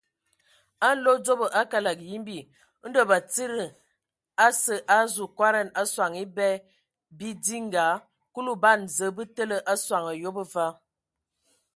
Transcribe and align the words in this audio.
A 0.87 0.87
nlodzobo 0.95 1.45
a 1.59 1.61
kələg 1.71 1.99
yimbi, 2.09 2.37
Ndɔ 2.87 3.01
batsidi 3.09 3.65
asǝ 4.45 4.73
a 4.93 4.95
azu 5.05 5.23
kɔdan 5.37 5.67
sɔŋ 5.93 6.11
ebɛ 6.23 6.47
bidinga; 7.17 7.85
Kulu 8.33 8.53
ban 8.63 8.81
Zǝə 8.95 9.09
bə 9.15 9.23
təlǝ 9.35 9.57
a 9.71 9.73
soŋ 9.87 10.03
ayob 10.13 10.37
va. 10.53 10.65